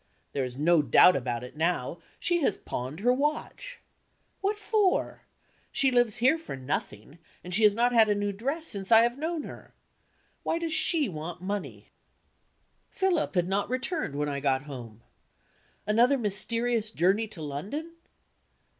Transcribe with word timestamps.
There 0.33 0.43
is 0.45 0.57
no 0.57 0.81
doubt 0.81 1.15
about 1.15 1.43
it 1.43 1.55
now; 1.55 1.99
she 2.19 2.39
has 2.41 2.57
pawned 2.57 3.01
her 3.01 3.13
watch. 3.13 3.79
What 4.39 4.57
for? 4.57 5.21
She 5.71 5.91
lives 5.91 6.15
here 6.17 6.39
for 6.39 6.55
nothing, 6.57 7.19
and 7.43 7.53
she 7.53 7.65
has 7.65 7.75
not 7.75 7.93
had 7.93 8.09
a 8.09 8.15
new 8.15 8.33
dress 8.33 8.65
since 8.67 8.91
I 8.91 9.03
have 9.03 9.19
known 9.19 9.43
her. 9.43 9.75
Why 10.41 10.57
does 10.57 10.73
she 10.73 11.07
want 11.07 11.39
money? 11.43 11.89
Philip 12.89 13.35
had 13.35 13.47
not 13.47 13.69
returned 13.69 14.15
when 14.15 14.27
I 14.27 14.39
got 14.39 14.63
home. 14.63 15.03
Another 15.85 16.17
mysterious 16.17 16.89
journey 16.89 17.27
to 17.27 17.41
London? 17.43 17.93